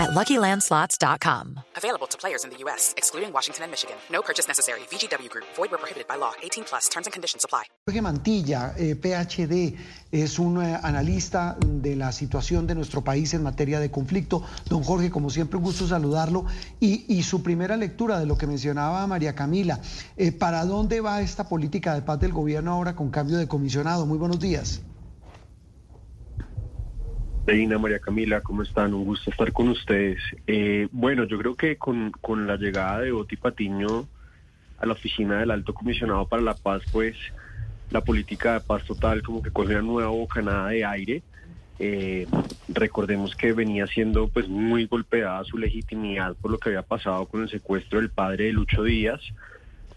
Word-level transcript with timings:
at 0.00 0.10
LuckyLandSlots.com. 0.10 1.60
Available 1.76 2.06
to 2.06 2.16
players 2.16 2.44
in 2.44 2.50
the 2.50 2.56
U.S., 2.64 2.94
excluding 2.96 3.32
Washington 3.32 3.64
and 3.64 3.70
Michigan. 3.70 3.96
No 4.10 4.22
purchase 4.22 4.48
necessary. 4.48 4.80
VGW 4.90 5.28
Group. 5.28 5.44
Void 5.56 5.70
where 5.70 5.78
prohibited 5.78 6.08
by 6.08 6.16
law. 6.16 6.32
18 6.42 6.64
plus. 6.64 6.88
Terms 6.88 7.06
and 7.06 7.12
conditions 7.12 7.44
apply. 7.44 7.64
Jorge 7.86 8.00
Mantilla, 8.00 8.74
eh, 8.78 8.94
PhD, 8.94 9.76
es 10.10 10.38
un 10.38 10.62
eh, 10.62 10.78
analista 10.82 11.56
de 11.60 11.96
la 11.96 12.12
situación 12.12 12.66
de 12.66 12.74
nuestro 12.74 13.02
país 13.02 13.34
en 13.34 13.42
materia 13.42 13.78
de 13.80 13.90
conflicto. 13.90 14.42
Don 14.68 14.82
Jorge, 14.82 15.10
como 15.10 15.28
siempre, 15.28 15.58
un 15.58 15.64
gusto 15.64 15.86
saludarlo. 15.86 16.46
Y, 16.80 17.04
y 17.08 17.22
su 17.22 17.42
primera 17.42 17.76
lectura 17.76 18.18
de 18.18 18.26
lo 18.26 18.38
que 18.38 18.46
mencionaba 18.46 19.06
María 19.06 19.34
Camila. 19.34 19.80
Eh, 20.16 20.32
¿Para 20.32 20.64
dónde 20.64 21.00
va 21.00 21.20
esta 21.20 21.48
política 21.48 21.94
de 21.94 22.02
paz 22.02 22.18
del 22.20 22.32
gobierno 22.32 22.72
ahora 22.72 22.96
con 22.96 23.10
cambio 23.10 23.36
de 23.36 23.46
comisionado? 23.46 24.06
Muy 24.06 24.18
buenos 24.18 24.40
días. 24.40 24.80
Reina, 27.46 27.78
María 27.78 27.98
Camila, 27.98 28.42
¿cómo 28.42 28.62
están? 28.62 28.92
Un 28.94 29.04
gusto 29.04 29.30
estar 29.30 29.52
con 29.52 29.68
ustedes. 29.68 30.20
Eh, 30.46 30.88
bueno, 30.92 31.24
yo 31.24 31.38
creo 31.38 31.54
que 31.54 31.76
con, 31.76 32.10
con 32.20 32.46
la 32.46 32.56
llegada 32.56 33.00
de 33.00 33.12
Oti 33.12 33.36
Patiño 33.36 34.06
a 34.78 34.86
la 34.86 34.92
oficina 34.92 35.40
del 35.40 35.50
Alto 35.50 35.72
Comisionado 35.72 36.28
para 36.28 36.42
la 36.42 36.54
Paz, 36.54 36.82
pues 36.92 37.16
la 37.90 38.02
política 38.02 38.54
de 38.54 38.60
paz 38.60 38.84
total 38.84 39.22
como 39.22 39.42
que 39.42 39.50
coge 39.50 39.72
una 39.72 39.82
nueva 39.82 40.10
bocanada 40.10 40.68
de 40.68 40.84
aire. 40.84 41.22
Eh, 41.78 42.26
recordemos 42.68 43.34
que 43.34 43.52
venía 43.52 43.86
siendo 43.86 44.28
pues 44.28 44.48
muy 44.48 44.86
golpeada 44.86 45.42
su 45.44 45.56
legitimidad 45.56 46.36
por 46.36 46.50
lo 46.50 46.58
que 46.58 46.68
había 46.68 46.82
pasado 46.82 47.26
con 47.26 47.42
el 47.42 47.48
secuestro 47.48 47.98
del 47.98 48.10
padre 48.10 48.44
de 48.44 48.52
Lucho 48.52 48.84
Díaz 48.84 49.20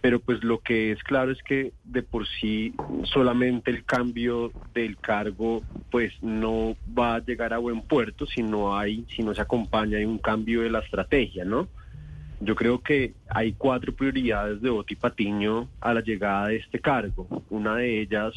pero 0.04 0.20
pues 0.20 0.44
lo 0.44 0.60
que 0.60 0.92
es 0.92 1.02
claro 1.02 1.32
es 1.32 1.42
que 1.44 1.72
de 1.86 2.04
por 2.04 2.28
sí 2.28 2.74
solamente 3.06 3.72
el 3.72 3.86
cambio 3.86 4.52
del 4.74 4.98
cargo 4.98 5.64
pues 5.92 6.12
no 6.22 6.76
va 6.88 7.16
a 7.16 7.20
llegar 7.20 7.54
a 7.54 7.58
buen 7.58 7.80
puerto 7.80 8.26
si 8.26 8.44
no 8.44 8.78
hay, 8.78 9.06
si 9.16 9.24
no 9.24 9.34
se 9.34 9.40
acompaña 9.40 10.00
de 10.00 10.06
un 10.06 10.18
cambio 10.18 10.62
de 10.62 10.72
la 10.72 10.80
estrategia, 10.80 11.46
¿no? 11.46 11.70
Yo 12.42 12.54
creo 12.54 12.82
que 12.82 13.14
hay 13.30 13.54
cuatro 13.54 13.96
prioridades 13.96 14.62
de 14.62 14.70
Oti 14.70 14.98
Patiño 14.98 15.70
a 15.80 15.94
la 15.94 16.02
llegada 16.02 16.50
de 16.50 16.58
este 16.58 16.82
cargo. 16.82 17.42
Una 17.50 17.78
de 17.78 18.02
ellas, 18.02 18.34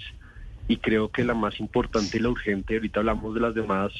y 0.69 0.77
creo 0.77 1.11
que 1.11 1.25
la 1.25 1.35
más 1.35 1.59
importante 1.59 2.17
y 2.17 2.21
la 2.21 2.29
urgente, 2.29 2.77
ahorita 2.77 3.01
hablamos 3.01 3.35
de 3.35 3.41
las 3.41 3.57
demás, 3.57 3.91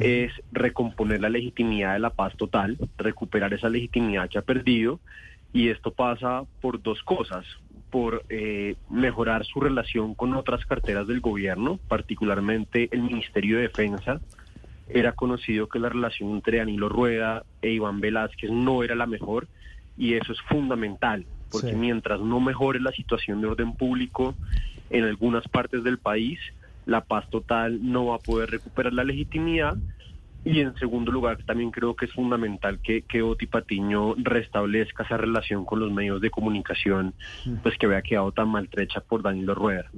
es 0.00 0.30
recomponer 0.52 1.22
la 1.22 1.30
legitimidad 1.30 1.94
de 1.94 2.00
la 2.00 2.10
paz 2.10 2.36
total, 2.36 2.76
recuperar 2.98 3.54
esa 3.54 3.70
legitimidad 3.70 4.28
que 4.28 4.36
ha 4.36 4.42
perdido 4.42 5.00
y 5.52 5.68
esto 5.68 5.90
pasa 5.90 6.42
por 6.60 6.82
dos 6.82 7.02
cosas, 7.02 7.44
por 7.90 8.24
eh, 8.28 8.76
mejorar 8.90 9.44
su 9.44 9.60
relación 9.60 10.14
con 10.14 10.34
otras 10.34 10.64
carteras 10.66 11.06
del 11.06 11.20
gobierno, 11.20 11.78
particularmente 11.88 12.88
el 12.92 13.02
Ministerio 13.02 13.56
de 13.56 13.62
Defensa. 13.62 14.20
Era 14.88 15.12
conocido 15.12 15.68
que 15.68 15.78
la 15.78 15.88
relación 15.88 16.30
entre 16.30 16.58
Danilo 16.58 16.88
Rueda 16.88 17.44
e 17.60 17.70
Iván 17.70 18.00
Velázquez 18.00 18.50
no 18.50 18.82
era 18.82 18.94
la 18.94 19.06
mejor 19.06 19.48
y 19.96 20.14
eso 20.14 20.32
es 20.32 20.40
fundamental, 20.42 21.26
porque 21.50 21.72
mientras 21.72 22.20
no 22.20 22.40
mejore 22.40 22.80
la 22.80 22.92
situación 22.92 23.40
de 23.40 23.48
orden 23.48 23.74
público 23.74 24.34
en 24.90 25.04
algunas 25.04 25.46
partes 25.48 25.82
del 25.82 25.98
país, 25.98 26.38
la 26.86 27.02
paz 27.02 27.28
total 27.28 27.80
no 27.82 28.06
va 28.06 28.16
a 28.16 28.20
poder 28.20 28.50
recuperar 28.50 28.94
la 28.94 29.04
legitimidad 29.04 29.76
y 30.44 30.60
en 30.60 30.74
segundo 30.76 31.12
lugar, 31.12 31.38
también 31.44 31.70
creo 31.70 31.94
que 31.94 32.06
es 32.06 32.12
fundamental 32.12 32.80
que, 32.82 33.02
que 33.02 33.22
Oti 33.22 33.46
Patiño 33.46 34.14
restablezca 34.16 35.02
esa 35.02 35.16
relación 35.16 35.64
con 35.64 35.80
los 35.80 35.92
medios 35.92 36.20
de 36.20 36.30
comunicación, 36.30 37.14
mm. 37.44 37.56
pues 37.62 37.76
que 37.76 37.86
había 37.86 38.02
quedado 38.02 38.32
tan 38.32 38.48
maltrecha 38.48 39.00
por 39.00 39.22
Danilo 39.22 39.54
Rueda. 39.54 39.90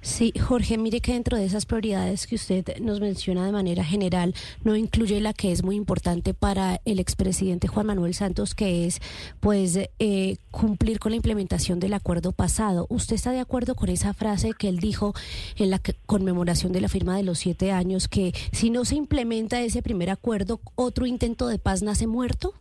Sí, 0.00 0.32
Jorge, 0.40 0.78
mire 0.78 1.00
que 1.00 1.12
dentro 1.12 1.36
de 1.36 1.44
esas 1.44 1.66
prioridades 1.66 2.26
que 2.26 2.36
usted 2.36 2.78
nos 2.80 3.00
menciona 3.00 3.44
de 3.44 3.52
manera 3.52 3.84
general, 3.84 4.34
no 4.62 4.76
incluye 4.76 5.20
la 5.20 5.32
que 5.32 5.52
es 5.52 5.62
muy 5.62 5.76
importante 5.76 6.34
para 6.34 6.80
el 6.84 7.00
expresidente 7.00 7.68
Juan 7.68 7.86
Manuel 7.86 8.14
Santos, 8.14 8.54
que 8.54 8.86
es 8.86 9.00
pues 9.40 9.78
eh, 9.98 10.36
cumplir 10.50 10.98
con 10.98 11.12
la 11.12 11.16
implementación 11.16 11.80
del 11.80 11.94
acuerdo 11.94 12.32
pasado. 12.32 12.86
¿Usted 12.88 13.16
está 13.16 13.32
de 13.32 13.40
acuerdo 13.40 13.74
con 13.74 13.88
esa 13.88 14.14
frase 14.14 14.52
que 14.56 14.68
él 14.68 14.78
dijo 14.78 15.14
en 15.56 15.70
la 15.70 15.80
conmemoración 16.06 16.72
de 16.72 16.80
la 16.80 16.88
firma 16.88 17.16
de 17.16 17.24
los 17.24 17.38
siete 17.38 17.72
años, 17.72 18.08
que 18.08 18.32
si 18.52 18.70
no 18.70 18.84
se 18.84 18.94
implementa 18.94 19.60
ese 19.60 19.82
primer 19.82 20.10
acuerdo, 20.10 20.60
otro 20.74 21.06
intento 21.06 21.48
de 21.48 21.58
paz 21.58 21.82
nace 21.82 22.06
muerto? 22.06 22.54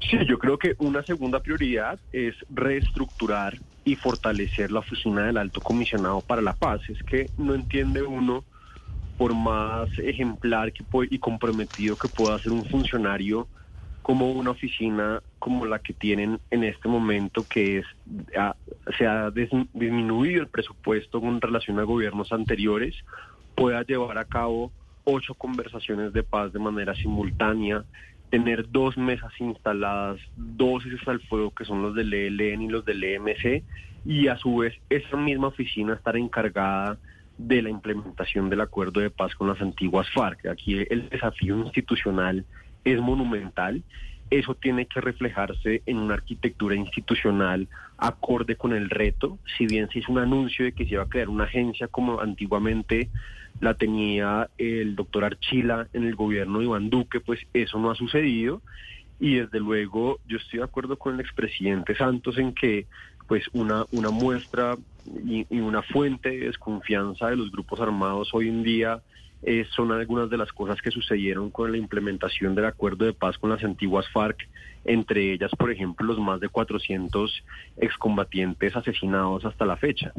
Sí, 0.00 0.16
yo 0.28 0.38
creo 0.38 0.58
que 0.58 0.74
una 0.78 1.02
segunda 1.02 1.40
prioridad 1.40 1.98
es 2.12 2.34
reestructurar 2.50 3.58
y 3.88 3.96
fortalecer 3.96 4.70
la 4.70 4.80
oficina 4.80 5.26
del 5.26 5.38
alto 5.38 5.60
comisionado 5.60 6.20
para 6.20 6.42
la 6.42 6.52
paz. 6.52 6.80
Es 6.88 7.02
que 7.04 7.30
no 7.38 7.54
entiende 7.54 8.02
uno, 8.02 8.44
por 9.16 9.34
más 9.34 9.88
ejemplar 9.98 10.72
que 10.72 10.84
y 11.10 11.18
comprometido 11.18 11.96
que 11.96 12.08
pueda 12.08 12.38
ser 12.40 12.52
un 12.52 12.66
funcionario, 12.66 13.48
como 14.02 14.30
una 14.30 14.50
oficina 14.50 15.22
como 15.38 15.64
la 15.66 15.78
que 15.78 15.94
tienen 15.94 16.40
en 16.50 16.64
este 16.64 16.88
momento, 16.88 17.44
que 17.44 17.78
es 17.78 17.86
se 18.96 19.06
ha 19.06 19.30
disminuido 19.30 20.42
el 20.42 20.48
presupuesto 20.48 21.20
con 21.20 21.40
relación 21.40 21.78
a 21.78 21.84
gobiernos 21.84 22.32
anteriores, 22.32 22.94
pueda 23.54 23.82
llevar 23.82 24.18
a 24.18 24.24
cabo 24.24 24.72
ocho 25.04 25.34
conversaciones 25.34 26.12
de 26.12 26.22
paz 26.22 26.52
de 26.52 26.58
manera 26.58 26.94
simultánea, 26.94 27.84
tener 28.30 28.70
dos 28.70 28.96
mesas 28.96 29.32
instaladas, 29.40 30.20
dos 30.36 30.84
ejes 30.86 31.06
al 31.08 31.20
fuego 31.20 31.50
que 31.50 31.64
son 31.64 31.82
los 31.82 31.94
del 31.94 32.12
ELN 32.12 32.62
y 32.62 32.68
los 32.68 32.84
del 32.84 33.02
EMC, 33.02 33.62
y 34.04 34.28
a 34.28 34.36
su 34.36 34.56
vez 34.56 34.74
esa 34.90 35.16
misma 35.16 35.48
oficina 35.48 35.94
estar 35.94 36.16
encargada 36.16 36.98
de 37.36 37.62
la 37.62 37.70
implementación 37.70 38.50
del 38.50 38.60
acuerdo 38.60 39.00
de 39.00 39.10
paz 39.10 39.34
con 39.34 39.48
las 39.48 39.60
antiguas 39.60 40.08
FARC. 40.10 40.46
Aquí 40.46 40.84
el 40.90 41.08
desafío 41.08 41.56
institucional 41.58 42.44
es 42.84 43.00
monumental. 43.00 43.82
Eso 44.30 44.54
tiene 44.54 44.86
que 44.86 45.00
reflejarse 45.00 45.82
en 45.86 45.98
una 45.98 46.14
arquitectura 46.14 46.74
institucional 46.74 47.68
acorde 47.96 48.56
con 48.56 48.72
el 48.72 48.90
reto. 48.90 49.38
Si 49.56 49.66
bien 49.66 49.88
se 49.88 50.00
hizo 50.00 50.12
un 50.12 50.18
anuncio 50.18 50.64
de 50.64 50.72
que 50.72 50.84
se 50.84 50.94
iba 50.94 51.04
a 51.04 51.08
crear 51.08 51.28
una 51.28 51.44
agencia 51.44 51.88
como 51.88 52.20
antiguamente 52.20 53.08
la 53.60 53.74
tenía 53.74 54.48
el 54.58 54.96
doctor 54.96 55.24
Archila 55.24 55.88
en 55.92 56.04
el 56.04 56.14
gobierno 56.14 56.58
de 56.58 56.66
Iván 56.66 56.90
Duque, 56.90 57.20
pues 57.20 57.40
eso 57.52 57.78
no 57.78 57.90
ha 57.90 57.94
sucedido. 57.94 58.62
Y 59.20 59.36
desde 59.36 59.58
luego 59.58 60.20
yo 60.26 60.36
estoy 60.36 60.58
de 60.58 60.64
acuerdo 60.64 60.96
con 60.96 61.14
el 61.14 61.20
expresidente 61.20 61.96
Santos 61.96 62.38
en 62.38 62.54
que 62.54 62.86
pues 63.26 63.44
una, 63.52 63.84
una 63.92 64.10
muestra 64.10 64.76
y, 65.24 65.46
una 65.60 65.82
fuente 65.82 66.30
de 66.30 66.46
desconfianza 66.46 67.28
de 67.28 67.36
los 67.36 67.50
grupos 67.50 67.80
armados 67.80 68.30
hoy 68.32 68.48
en 68.48 68.62
día 68.62 69.00
eh, 69.42 69.66
son 69.70 69.92
algunas 69.92 70.30
de 70.30 70.36
las 70.36 70.52
cosas 70.52 70.80
que 70.80 70.90
sucedieron 70.90 71.50
con 71.50 71.70
la 71.70 71.78
implementación 71.78 72.54
del 72.54 72.64
acuerdo 72.64 73.04
de 73.04 73.12
paz 73.12 73.38
con 73.38 73.50
las 73.50 73.62
antiguas 73.62 74.08
FARC, 74.08 74.48
entre 74.84 75.32
ellas, 75.32 75.50
por 75.56 75.70
ejemplo, 75.70 76.06
los 76.06 76.18
más 76.18 76.40
de 76.40 76.48
400 76.48 77.44
excombatientes 77.76 78.74
asesinados 78.74 79.44
hasta 79.44 79.64
la 79.64 79.76
fecha. 79.76 80.12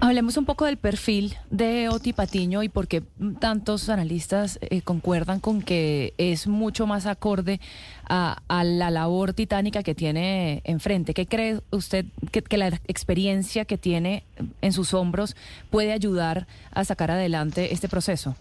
Hablemos 0.00 0.36
un 0.36 0.44
poco 0.44 0.64
del 0.66 0.76
perfil 0.76 1.34
de 1.50 1.88
Oti 1.88 2.12
Patiño 2.12 2.62
y 2.62 2.68
por 2.68 2.88
qué 2.88 3.02
tantos 3.40 3.88
analistas 3.88 4.58
eh, 4.60 4.82
concuerdan 4.82 5.40
con 5.40 5.62
que 5.62 6.14
es 6.18 6.46
mucho 6.46 6.86
más 6.86 7.06
acorde 7.06 7.60
a, 8.08 8.42
la 8.48 8.90
labor 8.90 9.32
titánica 9.32 9.82
que 9.82 9.94
tiene 9.94 10.62
enfrente. 10.64 11.14
¿Qué 11.14 11.26
cree 11.26 11.60
usted 11.70 12.06
que, 12.30 12.58
la 12.58 12.68
experiencia 12.88 13.64
que 13.64 13.78
tiene 13.78 14.24
en 14.60 14.72
sus 14.72 14.94
hombros 14.94 15.36
puede 15.70 15.92
ayudar 15.92 16.46
a 16.72 16.84
sacar 16.84 17.10
adelante 17.10 17.72
este 17.72 17.88
proceso? 17.88 18.36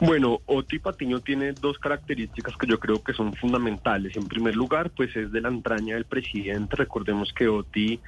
Bueno, 0.00 0.40
Oti 0.46 0.78
Patiño 0.78 1.20
tiene 1.20 1.52
dos 1.52 1.78
características 1.78 2.56
que 2.56 2.66
yo 2.66 2.80
creo 2.80 3.02
que 3.02 3.12
son 3.12 3.34
fundamentales. 3.34 4.16
En 4.16 4.26
primer 4.26 4.56
lugar, 4.56 4.90
pues 4.90 5.14
es 5.14 5.30
de 5.30 5.40
la 5.40 5.48
entraña 5.48 5.94
del 5.94 6.06
presidente. 6.06 6.76
Recordemos 6.76 7.32
que 7.32 7.48
Oti 7.48 8.00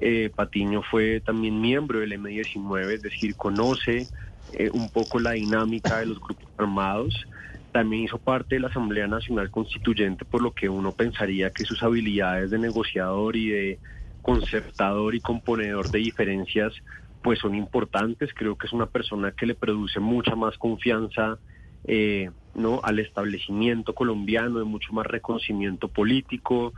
eh, 0.00 0.30
Patiño 0.34 0.82
fue 0.82 1.20
también 1.20 1.60
miembro 1.60 2.00
del 2.00 2.12
M19, 2.12 2.92
es 2.92 3.02
decir, 3.02 3.36
conoce 3.36 4.06
eh, 4.52 4.70
un 4.72 4.90
poco 4.90 5.20
la 5.20 5.32
dinámica 5.32 5.98
de 5.98 6.06
los 6.06 6.20
grupos 6.20 6.48
armados. 6.56 7.14
También 7.72 8.04
hizo 8.04 8.18
parte 8.18 8.56
de 8.56 8.60
la 8.60 8.68
Asamblea 8.68 9.06
Nacional 9.06 9.50
Constituyente, 9.50 10.24
por 10.24 10.42
lo 10.42 10.52
que 10.52 10.68
uno 10.68 10.92
pensaría 10.92 11.50
que 11.50 11.64
sus 11.64 11.82
habilidades 11.82 12.50
de 12.50 12.58
negociador 12.58 13.36
y 13.36 13.48
de 13.48 13.78
concertador 14.20 15.14
y 15.14 15.20
componedor 15.20 15.90
de 15.90 15.98
diferencias 15.98 16.72
pues 17.22 17.38
son 17.38 17.54
importantes. 17.54 18.30
Creo 18.34 18.56
que 18.56 18.66
es 18.66 18.72
una 18.72 18.86
persona 18.86 19.32
que 19.32 19.46
le 19.46 19.54
produce 19.54 20.00
mucha 20.00 20.34
más 20.34 20.58
confianza 20.58 21.38
eh, 21.84 22.30
¿no? 22.54 22.80
al 22.82 22.98
establecimiento 22.98 23.94
colombiano, 23.94 24.58
de 24.58 24.64
mucho 24.64 24.92
más 24.92 25.06
reconocimiento 25.06 25.88
político. 25.88 26.74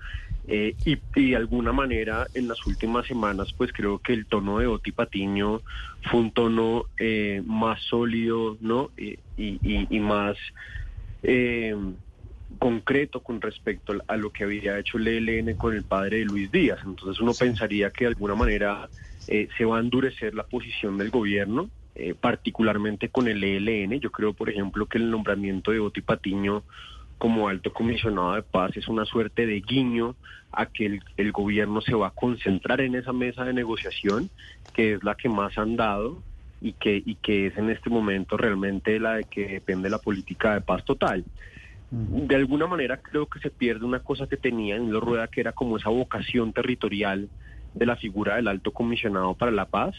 Eh, 0.46 0.76
y, 0.84 0.98
de 1.14 1.36
alguna 1.36 1.72
manera 1.72 2.28
en 2.34 2.48
las 2.48 2.66
últimas 2.66 3.06
semanas 3.06 3.54
pues 3.56 3.72
creo 3.72 3.98
que 4.00 4.12
el 4.12 4.26
tono 4.26 4.58
de 4.58 4.66
Oti 4.66 4.92
Patiño 4.92 5.62
fue 6.02 6.20
un 6.20 6.32
tono 6.32 6.84
eh, 6.98 7.42
más 7.46 7.80
sólido 7.80 8.58
no 8.60 8.90
y, 8.94 9.16
y, 9.38 10.00
más 10.00 10.36
eh, 11.22 11.74
concreto 12.58 13.20
con 13.20 13.40
respecto 13.40 13.94
a 14.06 14.16
lo 14.18 14.28
que 14.28 14.44
había 14.44 14.78
hecho 14.78 14.98
el 14.98 15.08
ELN 15.08 15.56
con 15.56 15.74
el 15.74 15.82
padre 15.82 16.18
de 16.18 16.24
Luis 16.26 16.52
Díaz. 16.52 16.80
Entonces 16.84 17.22
uno 17.22 17.32
pensaría 17.32 17.88
que 17.90 18.04
de 18.04 18.08
alguna 18.08 18.34
manera 18.34 18.90
se 19.26 19.64
va 19.64 19.78
a 19.78 19.80
endurecer 19.80 20.34
la 20.34 20.42
posición 20.42 20.98
del 20.98 21.08
gobierno 21.08 21.70
particularmente 22.20 23.08
con 23.08 23.28
el 23.28 23.42
ELN 23.42 23.98
yo 23.98 24.10
creo 24.10 24.34
por 24.34 24.50
ejemplo 24.50 24.84
que 24.84 24.98
el 24.98 25.10
nombramiento 25.10 25.70
de 25.70 25.78
Oti 25.78 26.02
Patiño 26.02 26.64
como 27.18 27.48
alto 27.48 27.72
comisionado 27.72 28.34
de 28.34 28.42
paz 28.42 28.76
es 28.76 28.88
una 28.88 29.04
suerte 29.04 29.46
de 29.46 29.60
guiño 29.60 30.14
a 30.52 30.66
que 30.66 31.00
el, 31.16 31.32
gobierno 31.32 31.80
se 31.80 31.94
va 31.94 32.08
a 32.08 32.10
concentrar 32.10 32.80
en 32.80 32.94
esa 32.94 33.12
mesa 33.12 33.44
de 33.44 33.52
negociación, 33.52 34.30
que 34.72 34.94
es 34.94 35.04
la 35.04 35.14
que 35.14 35.28
más 35.28 35.56
han 35.58 35.76
dado 35.76 36.22
y 36.60 36.72
que, 36.72 37.02
y 37.04 37.16
que 37.16 37.46
es 37.46 37.56
en 37.58 37.70
este 37.70 37.90
momento 37.90 38.36
realmente 38.36 38.98
la 39.00 39.14
de 39.14 39.24
que 39.24 39.48
depende 39.48 39.90
la 39.90 39.98
política 39.98 40.54
de 40.54 40.60
paz 40.60 40.84
total. 40.84 41.24
De 41.90 42.34
alguna 42.34 42.66
manera 42.66 42.96
creo 42.96 43.26
que 43.26 43.38
se 43.40 43.50
pierde 43.50 43.84
una 43.84 44.00
cosa 44.00 44.26
que 44.26 44.36
tenía 44.36 44.76
en 44.76 44.92
Rueda, 45.00 45.28
que 45.28 45.40
era 45.40 45.52
como 45.52 45.76
esa 45.76 45.90
vocación 45.90 46.52
territorial 46.52 47.28
de 47.74 47.86
la 47.86 47.96
figura 47.96 48.36
del 48.36 48.48
alto 48.48 48.72
comisionado 48.72 49.34
para 49.34 49.50
la 49.50 49.66
paz, 49.66 49.94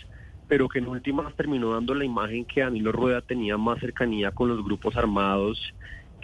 pero 0.48 0.70
que 0.70 0.80
en 0.80 0.88
últimas 0.88 1.34
terminó 1.36 1.74
dando 1.74 1.94
la 1.94 2.06
imagen 2.06 2.46
que 2.46 2.62
Danilo 2.62 2.92
Rueda 2.92 3.22
tenía 3.22 3.58
más 3.58 3.80
cercanía 3.80 4.32
con 4.32 4.50
los 4.50 4.64
grupos 4.64 4.96
armados 4.96 5.74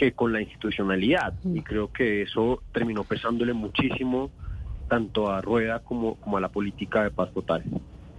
que 0.01 0.13
con 0.13 0.33
la 0.33 0.41
institucionalidad. 0.41 1.35
Y 1.43 1.59
mm. 1.59 1.63
creo 1.63 1.93
que 1.93 2.23
eso 2.23 2.63
terminó 2.73 3.03
pesándole 3.03 3.53
muchísimo 3.53 4.31
tanto 4.89 5.29
a 5.29 5.41
Rueda 5.41 5.79
como, 5.79 6.15
como 6.15 6.37
a 6.37 6.41
la 6.41 6.49
política 6.49 7.03
de 7.03 7.11
paz 7.11 7.31
total. 7.31 7.63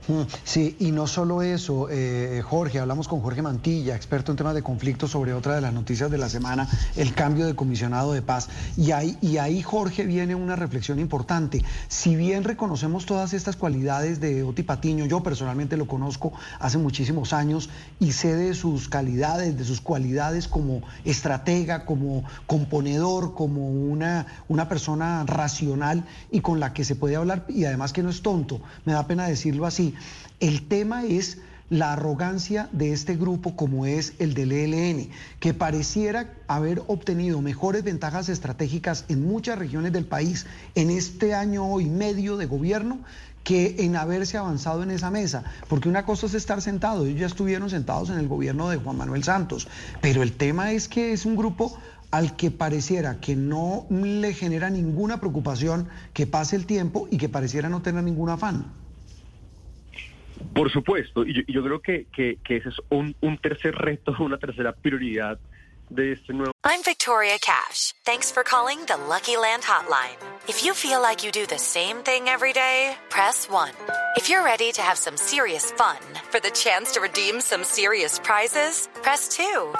Mm, 0.08 0.22
sí, 0.43 0.76
y 0.81 0.90
no 0.90 1.06
solo 1.06 1.43
eso, 1.43 1.87
eh, 1.88 2.43
Jorge, 2.44 2.81
hablamos 2.81 3.06
con 3.06 3.20
Jorge 3.20 3.40
Mantilla, 3.40 3.94
experto 3.94 4.32
en 4.32 4.37
temas 4.37 4.54
de 4.54 4.62
conflicto, 4.62 5.06
sobre 5.06 5.32
otra 5.32 5.54
de 5.54 5.60
las 5.60 5.72
noticias 5.72 6.10
de 6.10 6.19
la 6.19 6.28
semana, 6.28 6.69
el 6.96 7.14
cambio 7.14 7.46
de 7.46 7.54
comisionado 7.54 8.12
de 8.12 8.20
paz. 8.20 8.49
Y 8.76 8.90
ahí, 8.90 9.16
y 9.20 9.37
ahí, 9.37 9.62
Jorge, 9.62 10.04
viene 10.04 10.34
una 10.34 10.56
reflexión 10.56 10.99
importante. 10.99 11.64
Si 11.87 12.16
bien 12.16 12.43
reconocemos 12.43 13.06
todas 13.06 13.32
estas 13.32 13.54
cualidades 13.54 14.19
de 14.19 14.43
Oti 14.43 14.64
Patiño, 14.64 15.06
yo 15.06 15.22
personalmente 15.22 15.76
lo 15.76 15.87
conozco 15.87 16.32
hace 16.58 16.78
muchísimos 16.78 17.32
años 17.32 17.70
y 18.00 18.10
sé 18.10 18.34
de 18.34 18.55
sus 18.55 18.88
calidades, 18.88 19.56
de 19.56 19.64
sus 19.64 19.81
cualidades 19.81 20.48
como 20.48 20.82
estratega, 21.05 21.84
como 21.84 22.25
componedor, 22.46 23.34
como 23.34 23.69
una, 23.69 24.26
una 24.48 24.69
persona 24.69 25.22
racional 25.26 26.05
y 26.32 26.40
con 26.40 26.58
la 26.58 26.72
que 26.72 26.84
se 26.84 26.96
puede 26.96 27.14
hablar, 27.14 27.44
y 27.48 27.66
además 27.66 27.93
que 27.93 28.02
no 28.02 28.10
es 28.10 28.22
tonto, 28.22 28.60
me 28.84 28.94
da 28.94 29.06
pena 29.06 29.28
decirlo 29.28 29.64
así 29.64 29.92
el 30.41 30.67
tema 30.69 31.05
es 31.05 31.39
la 31.73 31.94
arrogancia 31.94 32.69
de 32.73 32.93
este 32.93 33.17
grupo 33.17 33.56
como 33.56 33.87
es 33.87 34.12
el 34.19 34.35
del 34.35 34.53
ELN, 34.53 35.09
que 35.41 35.55
pareciera 35.55 36.35
haber 36.47 36.83
obtenido 36.87 37.41
mejores 37.41 37.83
ventajas 37.83 38.29
estratégicas 38.29 39.06
en 39.09 39.27
muchas 39.27 39.59
regiones 39.59 39.93
del 39.93 40.05
país 40.05 40.44
en 40.75 40.91
este 40.91 41.35
año 41.35 41.81
y 41.81 41.87
medio 41.87 42.37
de 42.37 42.44
gobierno 42.44 42.99
que 43.43 43.77
en 43.79 43.97
haberse 43.97 44.37
avanzado 44.37 44.83
en 44.83 44.91
esa 44.91 45.11
mesa, 45.11 45.44
porque 45.69 45.89
una 45.89 46.05
cosa 46.05 46.27
es 46.27 46.35
estar 46.35 46.61
sentado, 46.61 47.06
ellos 47.06 47.21
ya 47.21 47.27
estuvieron 47.27 47.71
sentados 47.71 48.11
en 48.11 48.19
el 48.19 48.29
gobierno 48.29 48.69
de 48.69 48.77
Juan 48.77 48.99
Manuel 48.99 49.25
Santos, 49.25 49.67
pero 50.03 50.23
el 50.23 50.33
tema 50.33 50.73
es 50.73 50.89
que 50.89 51.12
es 51.12 51.25
un 51.25 51.37
grupo 51.37 51.75
al 52.11 52.37
que 52.37 52.50
pareciera 52.50 53.19
que 53.19 53.35
no 53.35 53.87
le 53.89 54.35
genera 54.35 54.69
ninguna 54.69 55.19
preocupación 55.21 55.89
que 56.12 56.27
pase 56.27 56.55
el 56.56 56.67
tiempo 56.67 57.09
y 57.11 57.17
que 57.17 57.31
pareciera 57.31 57.71
no 57.71 57.81
tener 57.81 58.05
ningún 58.05 58.29
afán. 58.29 58.81
Por 60.62 60.70
supuesto, 60.70 61.25
y 61.26 61.44
yo, 61.53 61.61
creo 61.61 61.82
que, 61.82 62.06
que, 62.14 62.38
que, 62.44 62.59
ese 62.59 62.69
es 62.69 62.76
un, 62.88 63.17
un 63.20 63.37
tercer 63.38 63.75
reto, 63.75 64.14
una 64.20 64.38
tercera 64.38 64.73
prioridad 64.73 65.37
de 65.91 66.12
este 66.12 66.32
nuevo. 66.32 66.53
I'm 66.62 66.85
Victoria 66.85 67.37
Cash. 67.41 67.94
Thanks 68.05 68.31
for 68.31 68.44
calling 68.44 68.79
the 68.87 68.97
Lucky 69.09 69.37
Land 69.37 69.64
Hotline. 69.64 70.14
If 70.47 70.62
you 70.64 70.73
feel 70.73 71.03
like 71.03 71.25
you 71.25 71.32
do 71.32 71.47
the 71.47 71.59
same 71.59 71.97
thing 72.05 72.29
every 72.29 72.53
day, 72.53 72.94
press 73.09 73.49
1. 73.50 73.73
If 74.17 74.29
you're 74.29 74.44
ready 74.44 74.70
to 74.70 74.82
have 74.82 74.97
some 74.97 75.17
serious 75.17 75.73
fun 75.73 75.99
for 76.31 76.38
the 76.38 76.53
chance 76.53 76.93
to 76.93 77.00
redeem 77.00 77.41
some 77.41 77.65
serious 77.65 78.20
prizes, 78.20 78.88
press 79.03 79.26
2. 79.31 79.75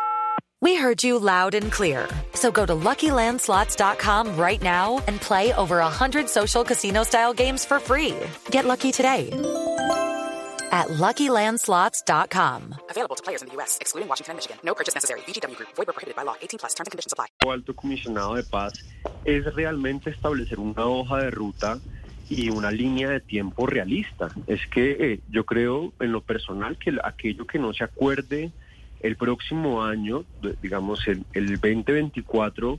We 0.63 0.75
heard 0.75 1.05
you 1.05 1.17
loud 1.17 1.55
and 1.55 1.71
clear. 1.71 2.09
So 2.35 2.51
go 2.51 2.67
to 2.67 2.75
LuckyLandSlots.com 2.75 4.37
right 4.37 4.61
now 4.61 5.01
and 5.07 5.21
play 5.21 5.53
over 5.53 5.79
100 5.79 6.29
social 6.29 6.65
casino-style 6.65 7.35
games 7.35 7.65
for 7.65 7.79
free. 7.79 8.17
Get 8.51 8.65
lucky 8.65 8.91
today 8.91 9.31
at 10.73 10.89
LuckyLandSlots.com. 10.89 12.75
Available 12.89 13.17
to 13.17 13.23
players 13.23 13.43
in 13.43 13.49
the 13.49 13.55
U.S., 13.57 13.77
excluding 13.81 14.09
Washington 14.09 14.33
and 14.33 14.39
Michigan. 14.39 14.59
No 14.65 14.75
purchase 14.75 14.95
necessary. 14.95 15.21
VGW 15.27 15.57
Group. 15.57 15.69
Void 15.77 15.87
prohibited 15.87 16.17
by 16.17 16.23
law. 16.23 16.37
18 16.41 16.59
plus. 16.59 16.73
Terms 16.73 16.89
and 16.89 16.93
conditions 16.93 17.13
apply. 17.13 17.27
Alto 17.47 17.75
Comisionado 17.75 18.35
de 18.35 18.43
Paz 18.43 18.73
es 19.25 19.45
realmente 19.55 20.11
establecer 20.11 20.59
una 20.59 20.87
hoja 20.87 21.19
de 21.19 21.31
ruta 21.31 21.79
y 22.29 22.49
una 22.51 22.71
línea 22.71 23.11
de 23.11 23.21
tiempo 23.21 23.67
realista. 23.67 24.31
Es 24.47 24.67
que 24.69 24.93
eh, 24.99 25.21
yo 25.31 25.45
creo 25.45 25.93
en 26.01 26.13
lo 26.13 26.23
personal 26.23 26.79
que 26.79 26.97
aquello 27.05 27.47
que 27.47 27.59
no 27.59 27.75
se 27.75 27.85
acuerde 27.85 28.53
el 29.01 29.17
próximo 29.17 29.85
año, 29.85 30.25
digamos 30.63 31.07
el, 31.09 31.25
el 31.35 31.49
2024, 31.61 32.79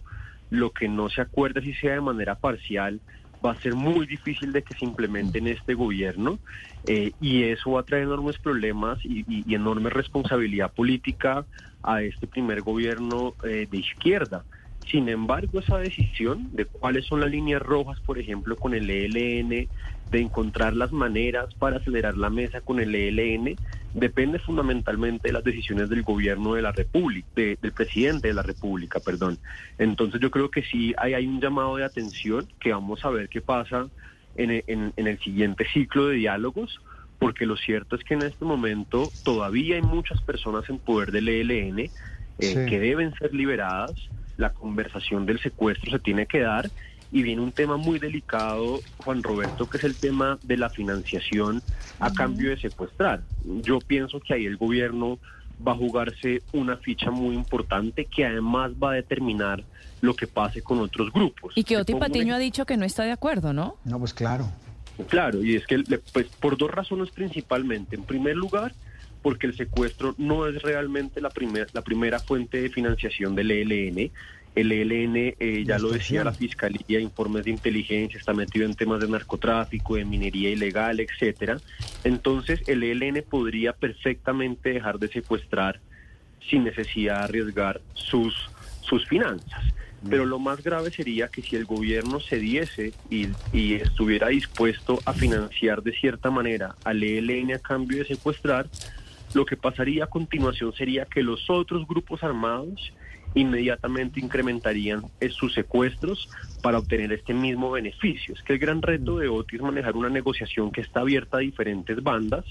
lo 0.50 0.72
que 0.72 0.88
no 0.88 1.10
se 1.10 1.22
acuerde 1.22 1.62
si 1.62 1.74
sea 1.74 1.94
de 1.94 2.01
manera 2.01 2.36
parcial, 2.36 3.01
va 3.44 3.51
a 3.51 3.62
ser 3.62 3.75
muy 3.75 4.06
difícil 4.06 4.51
de 4.51 4.63
que 4.63 4.74
se 4.75 4.86
implemente 4.86 5.40
en 5.40 5.48
este 5.48 5.74
gobierno 5.74 6.40
eh, 6.86 7.13
y 7.19 7.44
eso 7.44 7.72
va 7.72 7.81
a 7.81 7.84
traer 7.84 8.04
enormes 8.04 8.38
problemas 8.40 9.00
y, 9.04 9.54
enorme 9.54 9.90
responsabilidad 9.90 10.74
política 10.74 11.45
a 11.81 12.01
este 12.01 12.28
primer 12.28 12.62
gobierno 12.62 13.36
eh, 13.44 13.68
de 13.69 13.78
izquierda. 13.78 14.45
Sin 14.90 15.10
embargo, 15.10 15.60
esa 15.60 15.78
decisión 15.78 16.50
de 16.54 16.66
cuáles 16.66 17.06
son 17.06 17.22
las 17.22 17.32
líneas 17.32 17.62
rojas, 17.62 18.00
por 18.02 18.20
ejemplo, 18.20 18.56
con 18.56 18.74
el 18.74 18.90
ELN, 18.90 19.68
de 20.12 20.20
encontrar 20.20 20.76
las 20.76 20.92
maneras 20.92 21.54
para 21.56 21.78
acelerar 21.78 22.18
la 22.18 22.30
mesa 22.30 22.62
con 22.62 22.80
el 22.80 22.94
ELN, 22.94 23.58
depende 23.94 24.40
fundamentalmente 24.40 25.30
de 25.30 25.34
las 25.34 25.44
decisiones 25.44 25.90
del 25.90 26.04
gobierno 26.04 26.54
de 26.54 26.62
la 26.62 26.72
República, 26.72 27.28
del 27.36 27.72
presidente 27.74 28.28
de 28.28 28.34
la 28.34 28.44
República, 28.44 29.00
perdón. 29.00 29.40
Entonces 29.78 30.20
yo 30.20 30.30
creo 30.30 30.52
que 30.52 30.64
sí 30.64 30.94
hay, 30.98 31.14
hay 31.14 31.28
un 31.28 31.40
llamado 31.40 31.78
de 31.78 31.86
atención 31.86 32.48
que 32.60 32.74
vamos 32.74 33.04
a 33.06 33.10
ver 33.10 33.30
qué 33.30 33.42
pasa 33.42 33.88
en, 34.36 34.64
en 34.68 35.08
el 35.08 35.20
siguiente 35.20 35.66
ciclo 35.74 36.08
de 36.08 36.16
diálogos, 36.16 36.80
porque 37.24 37.46
lo 37.46 37.56
cierto 37.56 37.96
es 37.96 38.04
que 38.04 38.16
en 38.16 38.24
este 38.24 38.44
momento 38.44 39.10
todavía 39.24 39.75
hay 39.75 39.82
muchas 39.82 40.22
personas 40.22 40.70
en 40.70 40.78
poder 40.78 41.12
del 41.12 41.30
ELN 41.30 41.80
eh, 41.80 41.90
que 42.38 42.80
deben 42.80 43.13
ser 43.16 43.34
liberadas 43.34 43.94
la 44.38 44.52
conversación 44.52 45.25
del 45.25 45.40
secuestro 45.40 45.92
se 45.92 46.00
tiene 46.00 46.25
que 46.25 46.42
dar 46.42 46.70
y 47.12 47.22
viene 47.22 47.42
un 47.42 47.52
tema 47.52 47.78
muy 47.78 48.00
delicado, 48.00 48.80
Juan 48.98 49.22
Roberto, 49.22 49.70
que 49.70 49.78
es 49.78 49.84
el 49.84 49.96
tema 49.96 50.40
de 50.44 50.58
la 50.58 50.70
financiación 50.70 51.62
a 52.00 52.12
cambio 52.12 52.50
de 52.50 52.58
secuestrar. 52.58 53.22
Yo 53.62 53.80
pienso 53.80 54.20
que 54.20 54.34
ahí 54.34 54.46
el 54.46 54.58
gobierno 54.58 55.20
va 55.66 55.74
a 55.74 55.75
jugarse 55.75 56.42
una 56.52 56.78
ficha 56.78 57.12
muy 57.12 57.36
importante 57.36 58.06
que 58.06 58.25
además 58.25 58.72
va 58.82 58.92
a 58.92 58.94
determinar 58.96 59.63
lo 60.02 60.16
que 60.16 60.25
pase 60.25 60.62
con 60.63 60.80
otros 60.80 61.13
grupos. 61.13 61.54
Y 61.56 61.63
que 61.63 61.78
Oti 61.78 61.94
Patiño 61.94 62.34
ha 62.34 62.40
dicho 62.40 62.66
que 62.66 62.78
no 62.78 62.86
está 62.86 63.04
de 63.04 63.12
acuerdo, 63.12 63.54
¿no? 63.54 63.78
No, 63.86 64.00
pues 64.00 64.13
claro. 64.13 64.52
Claro, 65.08 65.44
y 65.44 65.56
es 65.56 65.66
que 65.66 65.84
pues 66.12 66.28
por 66.40 66.58
dos 66.58 66.70
razones 66.70 67.10
principalmente. 67.12 67.96
En 67.96 68.04
primer 68.04 68.36
lugar, 68.36 68.74
porque 69.24 69.48
el 69.48 69.56
secuestro 69.56 70.13
no 70.20 70.46
es 70.48 70.62
realmente 70.62 71.22
la, 71.22 71.30
primer, 71.30 71.68
la 71.74 71.82
primera 71.82 72.20
fuente 72.20 72.62
de 72.62 72.70
financiación 72.70 73.34
del 73.34 73.50
ELN. 73.50 74.12
El 74.53 74.72
ELN, 74.72 75.34
eh, 75.39 75.63
ya 75.65 75.80
lo 75.80 75.89
decía 75.89 76.24
la 76.24 76.34
Fiscalía, 76.34 77.00
informes 77.00 77.46
de 77.46 77.51
inteligencia, 77.51 78.20
está 78.20 78.34
metido 78.34 78.65
en 78.65 78.75
temas 78.75 79.00
de 79.00 79.08
narcotráfico, 79.08 79.96
de 79.96 80.06
minería 80.06 80.50
ilegal, 80.50 81.00
etcétera. 81.00 81.58
Entonces, 82.03 82.62
el 82.68 82.84
ELN 82.84 83.24
podría 83.27 83.74
perfectamente 83.74 84.74
dejar 84.74 85.00
de 85.00 85.08
secuestrar 85.08 85.80
sin 86.48 86.65
necesidad 86.65 87.20
de 87.20 87.24
arriesgar 87.24 87.82
sus, 87.94 88.36
sus 88.82 89.08
finanzas. 89.08 89.63
Pero 90.08 90.25
lo 90.25 90.38
más 90.38 90.62
grave 90.62 90.92
sería 90.92 91.30
que 91.30 91.42
si 91.42 91.56
el 91.56 91.63
gobierno 91.63 92.20
cediese 92.20 92.92
y, 93.10 93.30
y 93.53 93.75
estuviera 93.75 94.27
dispuesto 94.27 95.00
a 95.06 95.13
financiar 95.13 95.82
de 95.82 95.94
cierta 95.94 96.30
manera 96.30 96.75
al 96.84 97.01
ELN 97.01 97.53
a 97.53 97.60
cambio 97.60 98.00
de 98.00 98.06
secuestrar, 98.06 98.68
lo 99.34 99.46
que 99.46 99.58
pasaría 99.58 100.06
a 100.06 100.08
continuación 100.08 100.74
sería 100.74 101.06
que 101.06 101.24
los 101.24 101.50
otros 101.50 101.88
grupos 101.88 102.24
armados 102.24 102.94
inmediatamente 103.36 104.20
incrementarían 104.20 105.04
sus 105.32 105.54
secuestros 105.54 106.30
para 106.62 106.78
obtener 106.78 107.12
este 107.12 107.34
mismo 107.34 107.72
beneficio. 107.72 108.36
Es 108.36 108.44
que 108.44 108.54
el 108.54 108.60
gran 108.60 108.82
reto 108.82 109.18
de 109.18 109.28
OTI 109.28 109.58
es 109.58 109.62
manejar 109.62 109.96
una 109.96 110.10
negociación 110.10 110.72
que 110.72 110.82
está 110.82 111.02
abierta 111.02 111.38
a 111.38 111.42
diferentes 111.42 112.02
bandas 112.02 112.46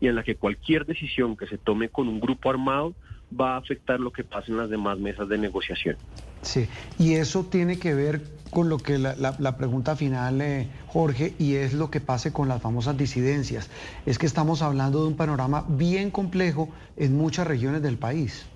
y 0.00 0.08
en 0.08 0.14
la 0.14 0.22
que 0.22 0.36
cualquier 0.36 0.86
decisión 0.86 1.36
que 1.36 1.46
se 1.46 1.58
tome 1.58 1.88
con 1.88 2.08
un 2.08 2.20
grupo 2.20 2.50
armado 2.50 2.94
va 3.38 3.54
a 3.54 3.58
afectar 3.58 4.00
lo 4.00 4.10
que 4.12 4.24
pasa 4.24 4.46
en 4.48 4.56
las 4.56 4.70
demás 4.70 4.98
mesas 4.98 5.28
de 5.28 5.38
negociación. 5.38 5.96
Sí, 6.42 6.66
y 6.98 7.14
eso 7.14 7.44
tiene 7.44 7.78
que 7.78 7.94
ver 7.94 8.22
con 8.50 8.68
lo 8.68 8.78
que 8.78 8.98
la, 8.98 9.56
pregunta 9.56 9.94
final, 9.94 10.40
eh, 10.40 10.68
Jorge, 10.88 11.34
y 11.38 11.54
es 11.54 11.72
lo 11.72 11.90
que 11.90 12.00
pase 12.00 12.32
con 12.32 12.48
las 12.48 12.60
famosas 12.60 12.96
disidencias. 12.96 13.70
Es 14.06 14.18
que 14.18 14.26
estamos 14.26 14.62
hablando 14.62 15.02
de 15.02 15.08
un 15.08 15.16
panorama 15.16 15.64
bien 15.68 16.10
complejo 16.10 16.68
en 16.96 17.16
muchas 17.16 17.46
regiones 17.46 17.82
del 17.82 17.96
país. 17.96 18.46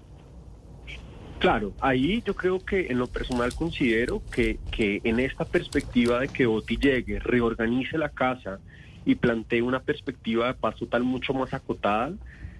Claro, 1.38 1.72
ahí 1.80 2.22
yo 2.26 2.34
creo 2.34 2.64
que 2.64 2.86
en 2.86 2.98
lo 2.98 3.06
personal 3.06 3.54
considero 3.54 4.22
que, 4.32 4.58
que 4.72 5.00
en 5.04 5.20
esta 5.20 5.44
perspectiva 5.44 6.20
de 6.20 6.28
que 6.28 6.46
Oti 6.46 6.76
llegue, 6.76 7.20
reorganice 7.20 7.98
la 7.98 8.08
casa 8.08 8.58
y 9.04 9.14
plantee 9.16 9.62
una 9.62 9.80
perspectiva 9.80 10.46
de 10.48 10.54
paz 10.54 10.76
total 10.76 11.02
mucho 11.02 11.34
más 11.34 11.52
acotada, 11.52 12.12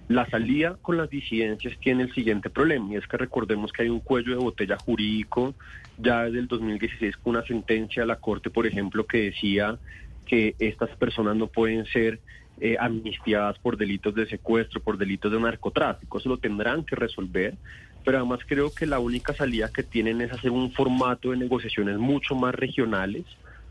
la 0.07 0.29
salida 0.29 0.77
con 0.81 0.97
las 0.97 1.09
disidencias 1.09 1.77
tiene 1.79 2.03
el 2.03 2.13
siguiente 2.13 2.49
problema, 2.49 2.93
y 2.93 2.95
es 2.95 3.07
que 3.07 3.17
recordemos 3.17 3.73
que 3.73 3.83
hay 3.83 3.89
un 3.89 3.99
cuello 3.99 4.31
de 4.37 4.43
botella 4.43 4.77
jurídico 4.77 5.55
ya 5.97 6.25
desde 6.25 6.39
el 6.39 6.47
2016 6.47 7.17
con 7.17 7.35
una 7.35 7.45
sentencia 7.45 8.03
de 8.03 8.07
la 8.07 8.17
Corte, 8.17 8.49
por 8.49 8.67
ejemplo, 8.67 9.05
que 9.07 9.23
decía 9.23 9.79
que 10.25 10.55
estas 10.59 10.89
personas 10.97 11.35
no 11.35 11.47
pueden 11.47 11.85
ser 11.85 12.19
eh, 12.59 12.77
amnistiadas 12.79 13.57
por 13.59 13.77
delitos 13.77 14.13
de 14.15 14.27
secuestro, 14.27 14.81
por 14.81 14.97
delitos 14.97 15.31
de 15.31 15.39
narcotráfico. 15.39 16.17
Eso 16.17 16.29
lo 16.29 16.37
tendrán 16.37 16.83
que 16.83 16.95
resolver. 16.95 17.55
Pero 18.03 18.19
además 18.19 18.39
creo 18.45 18.71
que 18.73 18.85
la 18.85 18.99
única 18.99 19.33
salida 19.33 19.71
que 19.73 19.83
tienen 19.83 20.21
es 20.21 20.31
hacer 20.31 20.51
un 20.51 20.71
formato 20.71 21.31
de 21.31 21.37
negociaciones 21.37 21.97
mucho 21.97 22.35
más 22.35 22.53
regionales 22.53 23.25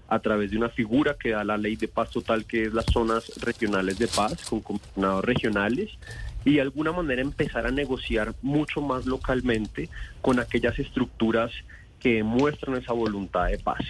a 0.09 0.19
través 0.19 0.51
de 0.51 0.59
una 0.59 0.69
figura 0.69 1.17
que 1.19 1.31
da 1.31 1.45
la 1.45 1.57
ley 1.57 1.77
de 1.77 1.89
paz 1.89 2.11
total, 2.11 2.45
que 2.45 2.65
es 2.65 2.75
las 2.75 2.87
zonas 2.87 3.31
regionales 3.43 3.99
de 3.99 4.09
paz, 4.09 4.45
con 4.49 4.61
comisionados 4.61 5.25
regionales, 5.25 5.91
y 6.45 6.55
de 6.55 6.61
alguna 6.61 6.93
manera 6.93 7.23
empezar 7.23 7.67
a 7.67 7.71
negociar 7.71 8.35
mucho 8.43 8.81
más 8.81 9.07
localmente 9.07 9.89
con 10.21 10.39
aquellas 10.39 10.79
estructuras 10.79 11.51
que 11.99 12.23
muestran 12.23 12.77
esa 12.77 12.93
voluntad 12.93 13.47
de 13.47 13.59
paz. 13.59 13.81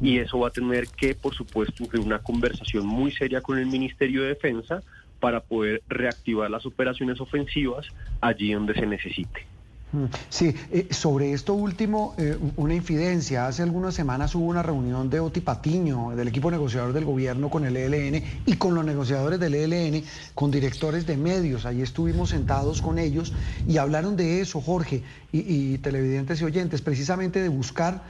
Y 0.00 0.18
eso 0.18 0.40
va 0.40 0.48
a 0.48 0.50
tener 0.50 0.88
que, 0.88 1.14
por 1.14 1.32
supuesto, 1.34 1.84
una 2.00 2.18
conversación 2.18 2.86
muy 2.86 3.12
seria 3.12 3.40
con 3.40 3.56
el 3.58 3.66
Ministerio 3.66 4.22
de 4.22 4.28
Defensa 4.30 4.82
para 5.20 5.40
poder 5.40 5.82
reactivar 5.88 6.50
las 6.50 6.66
operaciones 6.66 7.20
ofensivas 7.20 7.86
allí 8.20 8.52
donde 8.52 8.74
se 8.74 8.86
necesite. 8.86 9.51
Mm, 9.92 10.06
sí, 10.30 10.54
eh, 10.70 10.88
sobre 10.90 11.34
esto 11.34 11.52
último, 11.52 12.14
eh, 12.16 12.38
una 12.56 12.74
infidencia. 12.74 13.46
Hace 13.46 13.62
algunas 13.62 13.94
semanas 13.94 14.34
hubo 14.34 14.46
una 14.46 14.62
reunión 14.62 15.10
de 15.10 15.20
Oti 15.20 15.40
Patiño, 15.40 16.16
del 16.16 16.28
equipo 16.28 16.50
negociador 16.50 16.94
del 16.94 17.04
gobierno 17.04 17.50
con 17.50 17.66
el 17.66 17.76
ELN 17.76 18.22
y 18.46 18.54
con 18.54 18.74
los 18.74 18.86
negociadores 18.86 19.38
del 19.38 19.54
ELN, 19.54 20.02
con 20.34 20.50
directores 20.50 21.06
de 21.06 21.18
medios. 21.18 21.66
Allí 21.66 21.82
estuvimos 21.82 22.30
sentados 22.30 22.80
con 22.80 22.98
ellos 22.98 23.34
y 23.66 23.76
hablaron 23.76 24.16
de 24.16 24.40
eso, 24.40 24.62
Jorge, 24.62 25.02
y 25.30 25.76
televidentes 25.78 26.40
y 26.40 26.44
oyentes, 26.44 26.80
precisamente 26.80 27.42
de 27.42 27.48
buscar 27.48 28.02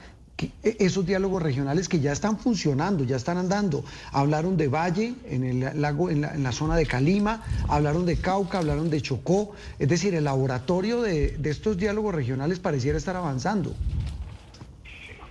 esos 0.62 1.06
diálogos 1.06 1.42
regionales 1.42 1.88
que 1.88 2.00
ya 2.00 2.12
están 2.12 2.38
funcionando, 2.38 3.04
ya 3.04 3.16
están 3.16 3.38
andando. 3.38 3.84
Hablaron 4.12 4.56
de 4.56 4.68
Valle, 4.68 5.14
en 5.28 5.44
el 5.44 5.80
lago, 5.80 6.10
en 6.10 6.20
la, 6.20 6.52
zona 6.52 6.76
de 6.76 6.86
Calima, 6.86 7.42
hablaron 7.68 8.06
de 8.06 8.16
Cauca, 8.16 8.58
hablaron 8.58 8.90
de 8.90 9.00
Chocó. 9.00 9.54
Es 9.78 9.88
decir, 9.88 10.14
el 10.14 10.24
laboratorio 10.24 11.02
de, 11.02 11.38
estos 11.44 11.76
diálogos 11.76 12.14
regionales 12.14 12.58
pareciera 12.58 12.98
estar 12.98 13.16
avanzando. 13.16 13.74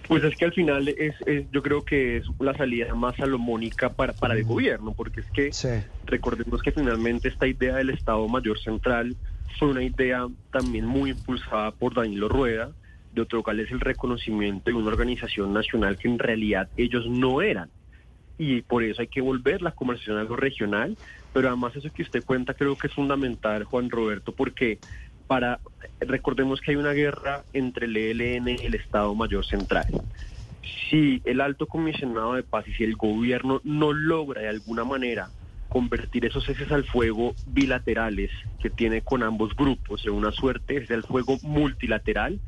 Pues 0.07 0.23
es 0.25 0.35
que 0.35 0.45
al 0.45 0.53
final 0.53 0.89
es, 0.89 1.15
yo 1.51 1.63
creo 1.63 1.85
que 1.85 2.17
es 2.17 2.25
la 2.39 2.53
salida 2.53 2.93
más 2.95 3.15
salomónica 3.15 3.93
para, 3.93 4.11
para 4.11 4.33
el 4.33 4.43
gobierno, 4.43 4.93
porque 4.93 5.21
es 5.21 5.25
que 5.31 5.83
recordemos 6.05 6.61
que 6.61 6.71
finalmente 6.73 7.29
esta 7.29 7.47
idea 7.47 7.77
del 7.77 7.91
Estado 7.91 8.27
Mayor 8.27 8.59
Central 8.59 9.15
fue 9.57 9.69
una 9.69 9.83
idea 9.83 10.27
también 10.51 10.85
muy 10.85 11.11
impulsada 11.11 11.71
por 11.71 11.93
Danilo 11.93 12.27
Rueda, 12.27 12.71
de 13.11 13.63
es 13.63 13.71
el 13.71 13.79
reconocimiento 13.79 14.69
de 14.69 14.75
una 14.75 14.87
organización 14.87 15.53
nacional 15.53 15.97
que 15.97 16.07
en 16.07 16.19
realidad 16.19 16.69
ellos 16.77 17.07
no 17.07 17.41
eran. 17.41 17.69
Y 18.37 18.61
por 18.61 18.83
eso 18.83 19.01
hay 19.01 19.07
que 19.07 19.21
volver 19.21 19.61
la 19.61 19.71
conversación 19.71 20.17
a 20.17 20.21
algo 20.21 20.35
regional, 20.35 20.97
pero 21.33 21.47
además 21.47 21.75
eso 21.75 21.91
que 21.93 22.03
usted 22.03 22.23
cuenta 22.23 22.53
creo 22.53 22.77
que 22.77 22.87
es 22.87 22.93
fundamental, 22.93 23.65
Juan 23.65 23.89
Roberto, 23.89 24.31
porque 24.31 24.79
para 25.27 25.59
recordemos 25.99 26.59
que 26.59 26.71
hay 26.71 26.77
una 26.77 26.91
guerra 26.91 27.43
entre 27.53 27.85
el 27.85 27.95
ELN 27.95 28.49
y 28.49 28.65
el 28.65 28.75
Estado 28.75 29.13
Mayor 29.13 29.45
Central. 29.45 29.87
Si 30.89 31.21
el 31.25 31.41
alto 31.41 31.67
comisionado 31.67 32.33
de 32.33 32.43
paz 32.43 32.67
y 32.67 32.73
si 32.73 32.83
el 32.83 32.95
gobierno 32.95 33.61
no 33.63 33.93
logra 33.93 34.41
de 34.41 34.49
alguna 34.49 34.83
manera 34.83 35.29
convertir 35.69 36.25
esos 36.25 36.43
ceses 36.43 36.69
al 36.71 36.83
fuego 36.83 37.33
bilaterales 37.45 38.29
que 38.59 38.69
tiene 38.69 39.01
con 39.01 39.23
ambos 39.23 39.55
grupos 39.55 40.05
en 40.05 40.11
una 40.11 40.31
suerte 40.31 40.77
es 40.77 40.91
el 40.91 41.03
fuego 41.03 41.37
multilateral, 41.43 42.41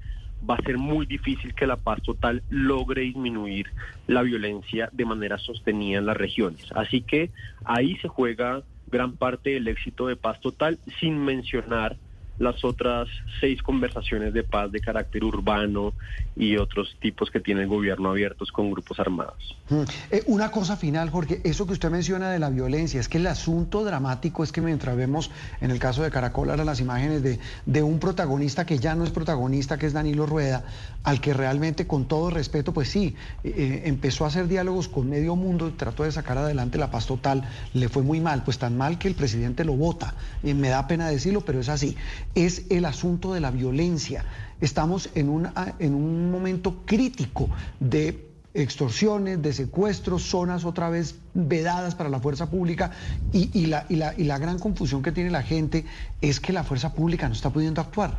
va 0.49 0.55
a 0.55 0.63
ser 0.63 0.77
muy 0.77 1.05
difícil 1.05 1.53
que 1.53 1.67
la 1.67 1.77
paz 1.77 2.01
total 2.03 2.43
logre 2.49 3.01
disminuir 3.01 3.67
la 4.07 4.21
violencia 4.21 4.89
de 4.91 5.05
manera 5.05 5.37
sostenida 5.37 5.99
en 5.99 6.05
las 6.05 6.17
regiones. 6.17 6.65
Así 6.73 7.01
que 7.01 7.31
ahí 7.63 7.95
se 7.97 8.07
juega 8.07 8.63
gran 8.87 9.17
parte 9.17 9.51
del 9.51 9.67
éxito 9.67 10.07
de 10.07 10.15
paz 10.15 10.39
total 10.41 10.79
sin 10.99 11.17
mencionar 11.17 11.97
las 12.39 12.63
otras 12.63 13.07
seis 13.39 13.61
conversaciones 13.61 14.33
de 14.33 14.43
paz 14.43 14.71
de 14.71 14.79
carácter 14.79 15.23
urbano 15.23 15.93
y 16.35 16.57
otros 16.57 16.95
tipos 16.99 17.29
que 17.29 17.39
tiene 17.39 17.61
el 17.61 17.67
gobierno 17.67 18.09
abiertos 18.09 18.51
con 18.51 18.71
grupos 18.71 18.99
armados. 18.99 19.55
Mm. 19.69 19.81
Eh, 20.09 20.23
una 20.25 20.49
cosa 20.49 20.75
final, 20.75 21.09
Jorge, 21.11 21.41
eso 21.43 21.67
que 21.67 21.73
usted 21.73 21.91
menciona 21.91 22.31
de 22.31 22.39
la 22.39 22.49
violencia, 22.49 22.99
es 22.99 23.07
que 23.07 23.19
el 23.19 23.27
asunto 23.27 23.83
dramático 23.83 24.43
es 24.43 24.51
que 24.51 24.61
mientras 24.61 24.97
vemos 24.97 25.29
en 25.61 25.69
el 25.69 25.79
caso 25.79 26.01
de 26.01 26.09
Caracol 26.09 26.49
ahora 26.49 26.65
las 26.65 26.79
imágenes 26.79 27.21
de, 27.21 27.39
de 27.65 27.83
un 27.83 27.99
protagonista 27.99 28.65
que 28.65 28.79
ya 28.79 28.95
no 28.95 29.03
es 29.03 29.11
protagonista, 29.11 29.77
que 29.77 29.85
es 29.85 29.93
Danilo 29.93 30.25
Rueda, 30.25 30.63
al 31.03 31.21
que 31.21 31.33
realmente 31.33 31.85
con 31.85 32.05
todo 32.05 32.31
respeto, 32.31 32.73
pues 32.73 32.89
sí, 32.89 33.15
eh, 33.43 33.53
eh, 33.55 33.81
empezó 33.85 34.25
a 34.25 34.29
hacer 34.29 34.47
diálogos 34.47 34.87
con 34.87 35.09
medio 35.09 35.35
mundo, 35.35 35.71
trató 35.77 36.03
de 36.03 36.11
sacar 36.11 36.39
adelante 36.39 36.79
la 36.79 36.89
paz 36.89 37.05
total, 37.05 37.43
le 37.73 37.89
fue 37.89 38.01
muy 38.01 38.19
mal, 38.19 38.43
pues 38.43 38.57
tan 38.57 38.75
mal 38.75 38.97
que 38.97 39.07
el 39.07 39.13
presidente 39.13 39.63
lo 39.63 39.73
vota, 39.73 40.15
me 40.41 40.69
da 40.69 40.87
pena 40.87 41.09
decirlo, 41.09 41.41
pero 41.41 41.59
es 41.59 41.69
así 41.69 41.95
es 42.35 42.65
el 42.69 42.85
asunto 42.85 43.33
de 43.33 43.39
la 43.39 43.51
violencia. 43.51 44.25
Estamos 44.61 45.09
en 45.15 45.29
un, 45.29 45.49
en 45.79 45.93
un 45.93 46.31
momento 46.31 46.83
crítico 46.85 47.49
de 47.79 48.33
extorsiones, 48.53 49.41
de 49.41 49.51
secuestros, 49.51 50.23
zonas 50.23 50.63
otra 50.63 50.89
vez 50.89 51.19
vedadas 51.33 51.95
para 51.95 52.09
la 52.09 52.19
fuerza 52.19 52.49
pública 52.49 52.91
y, 53.31 53.65
la, 53.65 53.85
y, 53.89 53.95
la, 53.95 54.13
y 54.15 54.25
la 54.25 54.37
gran 54.37 54.59
confusión 54.59 55.01
que 55.01 55.11
tiene 55.11 55.31
la 55.31 55.41
gente 55.41 55.85
es 56.21 56.39
que 56.39 56.53
la 56.53 56.63
fuerza 56.63 56.93
pública 56.93 57.27
no 57.27 57.33
está 57.33 57.49
pudiendo 57.49 57.81
actuar. 57.81 58.17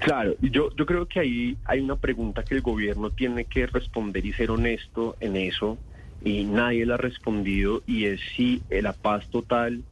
Claro, 0.00 0.36
yo, 0.40 0.70
yo 0.76 0.86
creo 0.86 1.06
que 1.06 1.20
ahí 1.20 1.58
hay 1.64 1.80
una 1.80 1.96
pregunta 1.96 2.42
que 2.42 2.54
el 2.54 2.62
gobierno 2.62 3.10
tiene 3.10 3.44
que 3.44 3.66
responder 3.66 4.24
y 4.24 4.32
ser 4.32 4.50
honesto 4.50 5.16
en 5.20 5.36
eso 5.36 5.76
y 6.24 6.44
nadie 6.44 6.86
la 6.86 6.94
ha 6.94 6.98
respondido 6.98 7.82
y 7.86 8.06
es 8.06 8.20
si 8.34 8.62
la 8.70 8.92
paz 8.92 9.28
total 9.28 9.82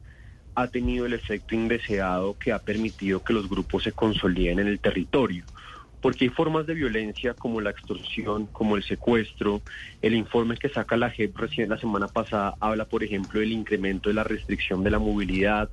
ha 0.55 0.67
tenido 0.67 1.05
el 1.05 1.13
efecto 1.13 1.53
indeseado 1.53 2.37
que 2.39 2.53
ha 2.53 2.59
permitido 2.59 3.21
que 3.21 3.33
los 3.33 3.49
grupos 3.49 3.83
se 3.83 3.91
consoliden 3.91 4.59
en 4.59 4.67
el 4.67 4.79
territorio. 4.79 5.43
Porque 6.01 6.25
hay 6.25 6.29
formas 6.29 6.65
de 6.65 6.75
violencia 6.75 7.33
como 7.33 7.61
la 7.61 7.71
extorsión, 7.71 8.47
como 8.47 8.75
el 8.75 8.83
secuestro. 8.83 9.61
El 10.01 10.13
informe 10.13 10.57
que 10.57 10.69
saca 10.69 10.95
la 10.95 11.09
JEP 11.09 11.35
recién 11.37 11.69
la 11.69 11.79
semana 11.79 12.07
pasada 12.07 12.55
habla, 12.59 12.85
por 12.85 13.03
ejemplo, 13.03 13.39
del 13.39 13.51
incremento 13.51 14.09
de 14.09 14.15
la 14.15 14.23
restricción 14.23 14.83
de 14.83 14.91
la 14.91 14.99
movilidad. 14.99 15.69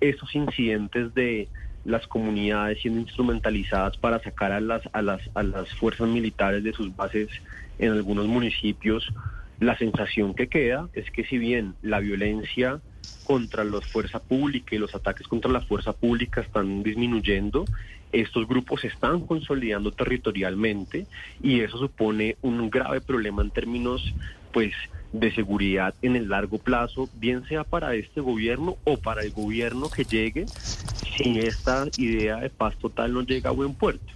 Esos 0.00 0.34
incidentes 0.34 1.14
de 1.14 1.48
las 1.84 2.06
comunidades 2.06 2.80
siendo 2.80 3.00
instrumentalizadas 3.00 3.96
para 3.98 4.18
sacar 4.20 4.52
a 4.52 4.60
las, 4.60 4.82
a 4.92 5.02
las, 5.02 5.20
a 5.34 5.42
las 5.42 5.68
fuerzas 5.74 6.08
militares 6.08 6.64
de 6.64 6.72
sus 6.72 6.94
bases 6.96 7.28
en 7.78 7.92
algunos 7.92 8.26
municipios, 8.26 9.06
la 9.60 9.76
sensación 9.76 10.34
que 10.34 10.48
queda 10.48 10.88
es 10.94 11.10
que 11.10 11.24
si 11.24 11.38
bien 11.38 11.74
la 11.82 12.00
violencia 12.00 12.80
contra 13.24 13.64
la 13.64 13.80
fuerza 13.80 14.20
pública 14.20 14.74
y 14.74 14.78
los 14.78 14.94
ataques 14.94 15.26
contra 15.26 15.50
la 15.50 15.60
fuerza 15.60 15.92
pública 15.92 16.40
están 16.40 16.82
disminuyendo, 16.82 17.64
estos 18.12 18.46
grupos 18.46 18.82
se 18.82 18.88
están 18.88 19.20
consolidando 19.26 19.90
territorialmente 19.90 21.06
y 21.42 21.60
eso 21.60 21.78
supone 21.78 22.36
un 22.42 22.70
grave 22.70 23.00
problema 23.00 23.42
en 23.42 23.50
términos 23.50 24.14
pues 24.52 24.72
de 25.12 25.32
seguridad 25.34 25.94
en 26.02 26.16
el 26.16 26.28
largo 26.28 26.58
plazo, 26.58 27.08
bien 27.14 27.44
sea 27.46 27.64
para 27.64 27.94
este 27.94 28.20
gobierno 28.20 28.76
o 28.84 28.96
para 28.96 29.22
el 29.22 29.32
gobierno 29.32 29.88
que 29.88 30.04
llegue, 30.04 30.46
si 31.16 31.38
esta 31.38 31.86
idea 31.96 32.36
de 32.36 32.50
paz 32.50 32.76
total 32.76 33.12
no 33.12 33.22
llega 33.22 33.50
a 33.50 33.52
buen 33.52 33.74
puerto. 33.74 34.12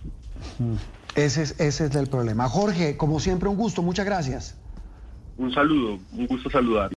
Mm. 0.59 0.75
Ese 1.15 1.43
es, 1.43 1.59
ese 1.59 1.87
es 1.87 1.95
el 1.97 2.07
problema. 2.09 2.49
Jorge, 2.49 2.97
como 2.97 3.19
siempre, 3.19 3.49
un 3.49 3.57
gusto. 3.57 3.83
Muchas 3.83 4.07
gracias. 4.07 4.57
Un 5.37 5.53
saludo, 5.53 5.99
un 6.12 6.27
gusto 6.27 6.50
saludar. 6.50 6.98